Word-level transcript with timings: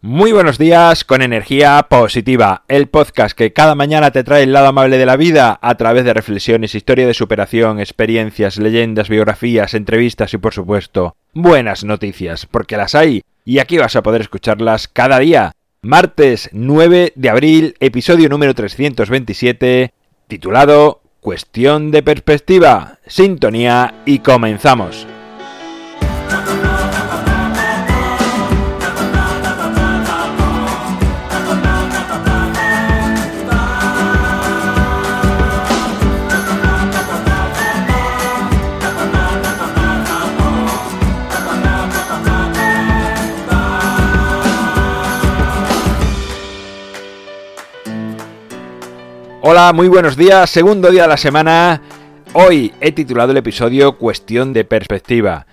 Muy 0.00 0.30
buenos 0.30 0.58
días 0.58 1.02
con 1.02 1.22
energía 1.22 1.84
positiva, 1.90 2.62
el 2.68 2.86
podcast 2.86 3.36
que 3.36 3.52
cada 3.52 3.74
mañana 3.74 4.12
te 4.12 4.22
trae 4.22 4.44
el 4.44 4.52
lado 4.52 4.68
amable 4.68 4.96
de 4.96 5.06
la 5.06 5.16
vida 5.16 5.58
a 5.60 5.74
través 5.74 6.04
de 6.04 6.14
reflexiones, 6.14 6.76
historia 6.76 7.04
de 7.04 7.14
superación, 7.14 7.80
experiencias, 7.80 8.58
leyendas, 8.58 9.08
biografías, 9.08 9.74
entrevistas 9.74 10.32
y 10.34 10.38
por 10.38 10.54
supuesto 10.54 11.16
buenas 11.34 11.82
noticias, 11.82 12.46
porque 12.46 12.76
las 12.76 12.94
hay 12.94 13.22
y 13.44 13.58
aquí 13.58 13.76
vas 13.76 13.96
a 13.96 14.04
poder 14.04 14.20
escucharlas 14.20 14.86
cada 14.86 15.18
día. 15.18 15.50
Martes 15.82 16.48
9 16.52 17.14
de 17.16 17.28
abril, 17.28 17.74
episodio 17.80 18.28
número 18.28 18.54
327, 18.54 19.92
titulado 20.28 21.00
Cuestión 21.18 21.90
de 21.90 22.04
perspectiva, 22.04 23.00
sintonía 23.08 23.94
y 24.06 24.20
comenzamos. 24.20 25.08
Hola, 49.50 49.72
muy 49.72 49.88
buenos 49.88 50.18
días, 50.18 50.50
segundo 50.50 50.90
día 50.90 51.04
de 51.04 51.08
la 51.08 51.16
semana. 51.16 51.80
Hoy 52.34 52.70
he 52.82 52.92
titulado 52.92 53.30
el 53.30 53.38
episodio 53.38 53.96
Cuestión 53.96 54.52
de 54.52 54.66
perspectiva. 54.66 55.46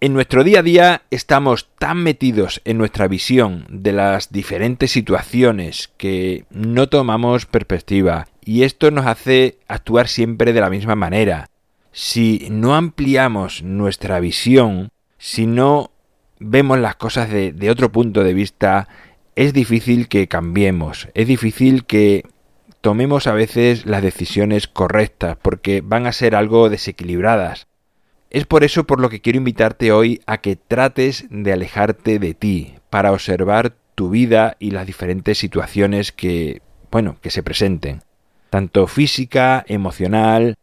En 0.00 0.14
nuestro 0.14 0.42
día 0.42 0.58
a 0.58 0.62
día 0.64 1.02
estamos 1.12 1.68
tan 1.78 2.02
metidos 2.02 2.60
en 2.64 2.76
nuestra 2.76 3.06
visión 3.06 3.64
de 3.68 3.92
las 3.92 4.32
diferentes 4.32 4.90
situaciones 4.90 5.92
que 5.96 6.44
no 6.50 6.88
tomamos 6.88 7.46
perspectiva 7.46 8.26
y 8.44 8.64
esto 8.64 8.90
nos 8.90 9.06
hace 9.06 9.60
actuar 9.68 10.08
siempre 10.08 10.52
de 10.52 10.60
la 10.60 10.68
misma 10.68 10.96
manera. 10.96 11.48
Si 11.92 12.48
no 12.50 12.74
ampliamos 12.74 13.62
nuestra 13.62 14.18
visión, 14.18 14.90
si 15.18 15.46
no 15.46 15.92
vemos 16.40 16.80
las 16.80 16.96
cosas 16.96 17.30
de, 17.30 17.52
de 17.52 17.70
otro 17.70 17.92
punto 17.92 18.24
de 18.24 18.34
vista, 18.34 18.88
es 19.36 19.52
difícil 19.52 20.08
que 20.08 20.26
cambiemos, 20.26 21.06
es 21.14 21.28
difícil 21.28 21.84
que 21.84 22.24
tomemos 22.86 23.26
a 23.26 23.32
veces 23.32 23.84
las 23.84 24.00
decisiones 24.00 24.68
correctas, 24.68 25.36
porque 25.42 25.80
van 25.80 26.06
a 26.06 26.12
ser 26.12 26.36
algo 26.36 26.70
desequilibradas. 26.70 27.66
Es 28.30 28.46
por 28.46 28.62
eso 28.62 28.86
por 28.86 29.00
lo 29.00 29.08
que 29.08 29.20
quiero 29.20 29.38
invitarte 29.38 29.90
hoy 29.90 30.20
a 30.24 30.38
que 30.38 30.54
trates 30.54 31.26
de 31.28 31.52
alejarte 31.52 32.20
de 32.20 32.34
ti, 32.34 32.74
para 32.88 33.10
observar 33.10 33.74
tu 33.96 34.10
vida 34.10 34.56
y 34.60 34.70
las 34.70 34.86
diferentes 34.86 35.36
situaciones 35.36 36.12
que, 36.12 36.62
bueno, 36.92 37.16
que 37.20 37.30
se 37.30 37.42
presenten, 37.42 38.04
tanto 38.50 38.86
física, 38.86 39.64
emocional, 39.66 40.54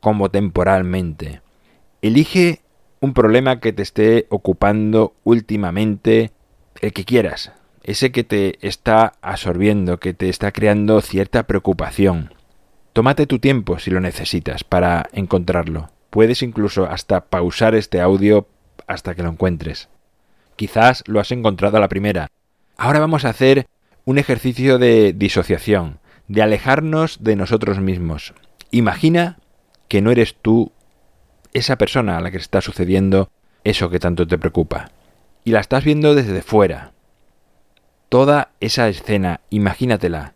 como 0.00 0.30
temporalmente. 0.30 1.40
Elige 2.02 2.60
un 3.00 3.14
problema 3.14 3.58
que 3.58 3.72
te 3.72 3.80
esté 3.82 4.26
ocupando 4.28 5.14
últimamente, 5.24 6.30
el 6.82 6.92
que 6.92 7.06
quieras, 7.06 7.52
ese 7.82 8.12
que 8.12 8.24
te 8.24 8.66
está 8.66 9.14
absorbiendo, 9.22 9.98
que 9.98 10.14
te 10.14 10.28
está 10.28 10.52
creando 10.52 11.00
cierta 11.00 11.46
preocupación. 11.46 12.34
Tómate 12.92 13.26
tu 13.26 13.38
tiempo 13.38 13.78
si 13.78 13.90
lo 13.90 14.00
necesitas 14.00 14.64
para 14.64 15.08
encontrarlo. 15.12 15.90
Puedes 16.10 16.42
incluso 16.42 16.86
hasta 16.86 17.26
pausar 17.26 17.74
este 17.74 18.00
audio 18.00 18.48
hasta 18.86 19.14
que 19.14 19.22
lo 19.22 19.30
encuentres. 19.30 19.88
Quizás 20.56 21.04
lo 21.06 21.20
has 21.20 21.30
encontrado 21.30 21.76
a 21.76 21.80
la 21.80 21.88
primera. 21.88 22.28
Ahora 22.76 22.98
vamos 22.98 23.24
a 23.24 23.30
hacer 23.30 23.66
un 24.04 24.18
ejercicio 24.18 24.78
de 24.78 25.12
disociación, 25.12 26.00
de 26.28 26.42
alejarnos 26.42 27.22
de 27.22 27.36
nosotros 27.36 27.78
mismos. 27.78 28.34
Imagina 28.70 29.38
que 29.88 30.02
no 30.02 30.10
eres 30.10 30.34
tú 30.34 30.72
esa 31.52 31.76
persona 31.76 32.16
a 32.16 32.20
la 32.20 32.30
que 32.30 32.38
está 32.38 32.60
sucediendo 32.60 33.30
eso 33.64 33.90
que 33.90 34.00
tanto 34.00 34.26
te 34.26 34.38
preocupa. 34.38 34.90
Y 35.44 35.52
la 35.52 35.60
estás 35.60 35.84
viendo 35.84 36.14
desde 36.14 36.42
fuera, 36.42 36.92
toda 38.10 38.50
esa 38.58 38.88
escena, 38.88 39.40
imagínatela. 39.50 40.34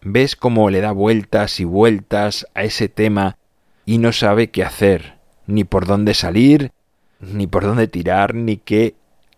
Ves 0.00 0.34
cómo 0.34 0.70
le 0.70 0.80
da 0.80 0.92
vueltas 0.92 1.60
y 1.60 1.64
vueltas 1.64 2.46
a 2.54 2.64
ese 2.64 2.88
tema 2.88 3.36
y 3.84 3.98
no 3.98 4.12
sabe 4.12 4.50
qué 4.50 4.64
hacer, 4.64 5.18
ni 5.46 5.62
por 5.62 5.86
dónde 5.86 6.14
salir, 6.14 6.72
ni 7.20 7.46
por 7.46 7.64
dónde 7.64 7.86
tirar, 7.86 8.34
ni 8.34 8.56
qué 8.56 8.94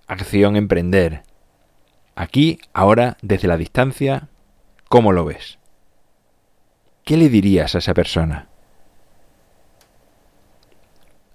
acción 0.06 0.56
emprender. 0.56 1.24
Aquí, 2.14 2.60
ahora, 2.72 3.16
desde 3.22 3.48
la 3.48 3.56
distancia, 3.56 4.28
¿cómo 4.88 5.12
lo 5.12 5.24
ves? 5.24 5.58
¿Qué 7.04 7.16
le 7.16 7.28
dirías 7.28 7.74
a 7.74 7.78
esa 7.78 7.94
persona? 7.94 8.48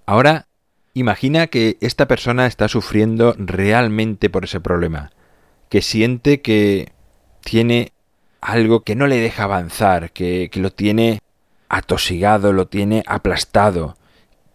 Ahora, 0.06 0.46
imagina 0.94 1.48
que 1.48 1.76
esta 1.82 2.08
persona 2.08 2.46
está 2.46 2.68
sufriendo 2.68 3.34
realmente 3.38 4.30
por 4.30 4.44
ese 4.44 4.60
problema 4.60 5.13
que 5.74 5.82
siente 5.82 6.40
que 6.40 6.92
tiene 7.40 7.90
algo 8.40 8.84
que 8.84 8.94
no 8.94 9.08
le 9.08 9.16
deja 9.16 9.42
avanzar, 9.42 10.12
que, 10.12 10.48
lo 10.54 10.70
tiene 10.70 11.18
atosigado, 11.68 12.52
lo 12.52 12.68
tiene 12.68 13.02
aplastado, 13.08 13.96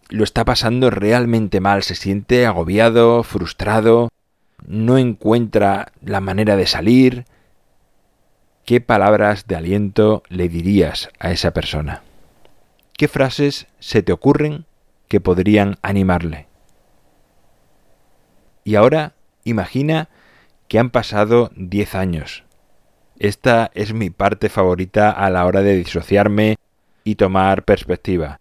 lo 0.08 0.24
está 0.24 0.46
pasando 0.46 0.88
realmente 0.88 1.60
mal, 1.60 1.82
se 1.82 1.94
siente 1.94 2.46
agobiado, 2.46 3.22
frustrado, 3.22 4.08
no 4.66 4.96
encuentra 4.96 5.92
la 6.00 6.22
manera 6.22 6.56
de 6.56 6.66
salir. 6.66 7.26
¿Qué 8.64 8.80
palabras 8.80 9.46
de 9.46 9.56
aliento 9.56 10.22
le 10.30 10.48
dirías 10.48 11.10
a 11.18 11.32
esa 11.32 11.50
persona? 11.50 12.02
¿Qué 12.96 13.08
frases 13.08 13.66
se 13.78 14.02
te 14.02 14.12
ocurren 14.12 14.64
que 15.06 15.20
podrían 15.20 15.76
animarle? 15.82 16.46
Y 18.64 18.76
ahora 18.76 19.12
imagina 19.44 20.08
que 20.70 20.78
han 20.78 20.90
pasado 20.90 21.50
10 21.56 21.96
años. 21.96 22.44
Esta 23.18 23.72
es 23.74 23.92
mi 23.92 24.08
parte 24.08 24.48
favorita 24.48 25.10
a 25.10 25.28
la 25.28 25.44
hora 25.44 25.62
de 25.62 25.74
disociarme 25.74 26.58
y 27.02 27.16
tomar 27.16 27.64
perspectiva. 27.64 28.38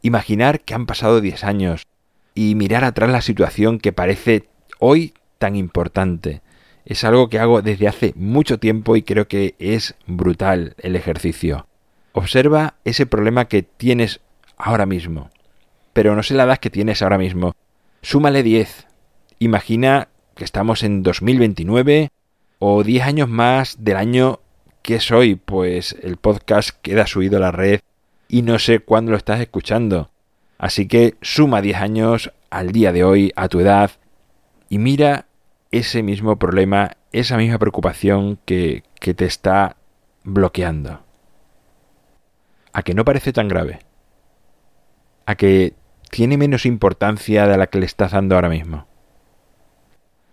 Imaginar 0.00 0.60
que 0.60 0.74
han 0.74 0.86
pasado 0.86 1.20
10 1.20 1.42
años 1.42 1.82
y 2.36 2.54
mirar 2.54 2.84
atrás 2.84 3.10
la 3.10 3.20
situación 3.20 3.80
que 3.80 3.92
parece 3.92 4.48
hoy 4.78 5.14
tan 5.38 5.56
importante. 5.56 6.40
Es 6.84 7.02
algo 7.02 7.28
que 7.28 7.40
hago 7.40 7.62
desde 7.62 7.88
hace 7.88 8.12
mucho 8.14 8.60
tiempo 8.60 8.94
y 8.94 9.02
creo 9.02 9.26
que 9.26 9.56
es 9.58 9.96
brutal 10.06 10.76
el 10.78 10.94
ejercicio. 10.94 11.66
Observa 12.12 12.74
ese 12.84 13.06
problema 13.06 13.46
que 13.46 13.64
tienes 13.64 14.20
ahora 14.56 14.86
mismo. 14.86 15.30
Pero 15.92 16.14
no 16.14 16.22
sé 16.22 16.34
la 16.34 16.44
edad 16.44 16.58
que 16.58 16.70
tienes 16.70 17.02
ahora 17.02 17.18
mismo. 17.18 17.56
Súmale 18.02 18.44
10. 18.44 18.86
Imagina 19.40 20.10
que 20.34 20.44
estamos 20.44 20.82
en 20.82 21.02
2029 21.02 22.10
o 22.58 22.82
10 22.82 23.04
años 23.04 23.28
más 23.28 23.84
del 23.84 23.96
año 23.96 24.40
que 24.82 25.00
soy, 25.00 25.36
pues 25.36 25.96
el 26.02 26.16
podcast 26.16 26.70
queda 26.82 27.06
subido 27.06 27.36
a 27.36 27.40
la 27.40 27.52
red 27.52 27.80
y 28.28 28.42
no 28.42 28.58
sé 28.58 28.80
cuándo 28.80 29.12
lo 29.12 29.16
estás 29.16 29.40
escuchando. 29.40 30.10
Así 30.58 30.86
que 30.86 31.16
suma 31.22 31.60
10 31.60 31.76
años 31.78 32.32
al 32.50 32.72
día 32.72 32.92
de 32.92 33.04
hoy, 33.04 33.32
a 33.36 33.48
tu 33.48 33.60
edad, 33.60 33.90
y 34.68 34.78
mira 34.78 35.26
ese 35.70 36.02
mismo 36.02 36.38
problema, 36.38 36.96
esa 37.12 37.36
misma 37.36 37.58
preocupación 37.58 38.38
que, 38.44 38.84
que 39.00 39.14
te 39.14 39.24
está 39.24 39.76
bloqueando. 40.24 41.02
A 42.72 42.82
que 42.82 42.94
no 42.94 43.04
parece 43.04 43.32
tan 43.32 43.48
grave. 43.48 43.80
A 45.26 45.34
que 45.34 45.74
tiene 46.10 46.36
menos 46.36 46.66
importancia 46.66 47.46
de 47.46 47.56
la 47.56 47.66
que 47.66 47.78
le 47.78 47.86
estás 47.86 48.12
dando 48.12 48.34
ahora 48.34 48.48
mismo. 48.48 48.86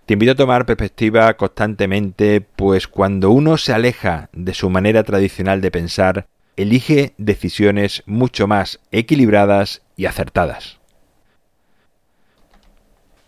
Te 0.10 0.14
invito 0.14 0.32
a 0.32 0.36
tomar 0.36 0.66
perspectiva 0.66 1.32
constantemente, 1.36 2.42
pues 2.42 2.88
cuando 2.88 3.30
uno 3.30 3.58
se 3.58 3.74
aleja 3.74 4.32
de 4.34 4.56
su 4.56 4.72
manera 4.72 5.04
tradicional 5.04 5.62
de 5.62 5.70
pensar, 5.70 6.26
elige 6.56 7.14
decisiones 7.20 8.02
mucho 8.08 8.48
más 8.48 8.80
equilibradas 8.92 9.84
y 9.96 10.08
acertadas. 10.08 10.80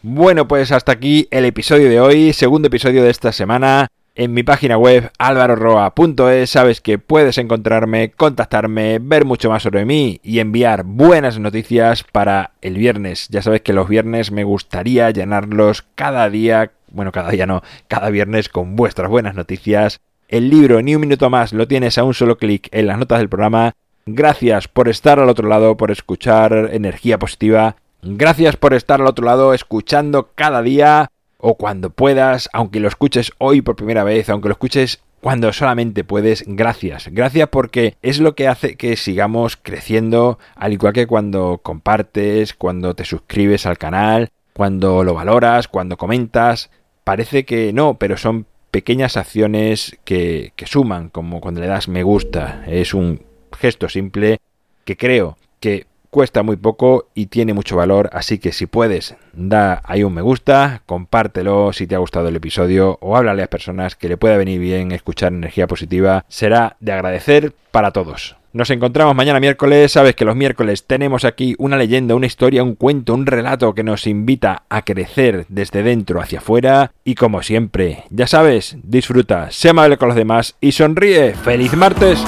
Bueno, 0.02 0.48
pues 0.48 0.72
hasta 0.72 0.92
aquí 0.92 1.28
el 1.30 1.46
episodio 1.46 1.88
de 1.88 2.00
hoy, 2.00 2.34
segundo 2.34 2.70
episodio 2.70 3.04
de 3.04 3.12
esta 3.12 3.32
semana. 3.32 3.88
En 4.14 4.34
mi 4.34 4.44
página 4.44 4.78
web 4.78 5.10
alvaroroa.es 5.20 6.50
sabes 6.50 6.82
que 6.82 7.00
puedes 7.00 7.38
encontrarme, 7.38 8.12
contactarme, 8.12 9.00
ver 9.00 9.24
mucho 9.24 9.50
más 9.50 9.64
sobre 9.64 9.86
mí 9.86 10.20
y 10.22 10.40
enviar 10.40 10.84
buenas 10.84 11.40
noticias 11.40 12.04
para 12.04 12.52
el 12.62 12.76
viernes. 12.76 13.30
Ya 13.30 13.42
sabes 13.42 13.62
que 13.62 13.72
los 13.72 13.88
viernes 13.88 14.34
me 14.34 14.44
gustaría 14.44 15.10
llenarlos 15.12 15.86
cada 15.96 16.30
día, 16.30 16.72
bueno, 16.92 17.14
cada 17.14 17.30
día 17.32 17.46
no, 17.46 17.64
cada 17.88 18.10
viernes 18.10 18.50
con 18.50 18.76
vuestras 18.76 19.10
buenas 19.10 19.34
noticias. 19.34 20.02
El 20.28 20.50
libro 20.50 20.82
Ni 20.82 20.94
un 20.94 21.02
minuto 21.02 21.30
más 21.30 21.54
lo 21.54 21.66
tienes 21.66 21.98
a 21.98 22.04
un 22.04 22.14
solo 22.14 22.38
clic 22.38 22.68
en 22.74 22.88
las 22.88 22.98
notas 22.98 23.20
del 23.20 23.30
programa. 23.30 23.72
Gracias 24.06 24.68
por 24.68 24.90
estar 24.90 25.22
al 25.22 25.30
otro 25.30 25.48
lado, 25.48 25.78
por 25.78 25.90
escuchar 25.90 26.72
energía 26.74 27.18
positiva. 27.18 27.78
Gracias 28.02 28.58
por 28.58 28.74
estar 28.74 29.00
al 29.00 29.08
otro 29.08 29.26
lado 29.26 29.54
escuchando 29.54 30.32
cada 30.36 30.62
día 30.62 31.12
o 31.42 31.56
cuando 31.56 31.90
puedas, 31.90 32.50
aunque 32.54 32.80
lo 32.80 32.88
escuches 32.88 33.32
hoy 33.38 33.62
por 33.62 33.76
primera 33.76 34.04
vez, 34.04 34.30
aunque 34.30 34.50
lo 34.50 34.54
escuches 34.54 35.02
cuando 35.22 35.54
solamente 35.54 36.04
puedes, 36.04 36.44
gracias. 36.48 37.08
Gracias 37.12 37.48
porque 37.50 37.96
es 38.02 38.20
lo 38.20 38.34
que 38.34 38.48
hace 38.48 38.76
que 38.76 38.96
sigamos 38.98 39.56
creciendo, 39.56 40.40
al 40.56 40.74
igual 40.74 40.94
que 40.94 41.06
cuando 41.06 41.60
compartes, 41.62 42.56
cuando 42.56 42.96
te 42.96 43.06
suscribes 43.06 43.68
al 43.68 43.78
canal, 43.78 44.30
cuando 44.54 45.04
lo 45.04 45.14
valoras, 45.14 45.68
cuando 45.68 45.98
comentas. 45.98 46.72
Parece 47.04 47.46
que 47.46 47.72
no, 47.72 47.96
pero 47.96 48.18
son 48.18 48.48
pequeñas 48.72 49.16
acciones 49.16 50.00
que, 50.06 50.54
que 50.56 50.66
suman, 50.66 51.10
como 51.10 51.40
cuando 51.40 51.62
le 51.62 51.68
das 51.68 51.88
me 51.88 52.04
gusta. 52.04 52.64
Es 52.68 52.96
un 52.96 53.22
gesto 53.60 53.90
simple 53.90 54.40
que 54.86 54.98
creo 54.98 55.38
que 55.60 55.86
cuesta 56.12 56.44
muy 56.44 56.58
poco 56.58 57.08
y 57.16 57.28
tiene 57.28 57.54
mucho 57.54 57.78
valor, 57.78 58.10
así 58.14 58.38
que 58.38 58.52
si 58.52 58.68
puedes, 58.68 59.16
da 59.34 59.82
ahí 59.86 60.04
un 60.04 60.14
me 60.14 60.22
gusta, 60.22 60.84
compártelo 60.86 61.74
si 61.74 61.88
te 61.88 61.96
ha 61.96 62.00
gustado 62.00 62.28
el 62.28 62.36
episodio 62.36 63.00
o 63.02 63.16
háblale 63.16 63.44
a 63.44 63.50
personas 63.50 63.96
que 63.96 64.10
le 64.10 64.18
pueda 64.18 64.38
venir 64.38 64.60
bien 64.60 64.92
escuchar 64.92 65.34
energía 65.34 65.68
positiva, 65.68 66.26
será 66.28 66.76
de 66.82 66.92
agradecer 66.92 67.54
para 67.72 67.92
todos. 67.92 68.36
Nos 68.54 68.70
encontramos 68.70 69.16
mañana 69.16 69.40
miércoles, 69.40 69.94
sabes 69.94 70.14
que 70.14 70.26
los 70.26 70.36
miércoles 70.36 70.86
tenemos 70.86 71.24
aquí 71.24 71.56
una 71.58 71.78
leyenda, 71.78 72.16
una 72.16 72.26
historia, 72.26 72.64
un 72.64 72.76
cuento, 72.76 73.14
un 73.14 73.26
relato 73.26 73.74
que 73.74 73.86
nos 73.86 74.06
invita 74.06 74.64
a 74.68 74.82
crecer 74.82 75.46
desde 75.48 75.84
dentro 75.84 76.20
hacia 76.20 76.40
afuera 76.40 76.92
y 77.06 77.16
como 77.16 77.42
siempre, 77.44 78.04
ya 78.10 78.28
sabes, 78.28 78.76
disfruta, 78.84 79.50
sé 79.52 79.70
amable 79.70 79.96
con 79.96 80.10
los 80.10 80.18
demás 80.18 80.58
y 80.60 80.74
sonríe. 80.74 81.34
¡Feliz 81.34 81.74
martes! 81.78 82.22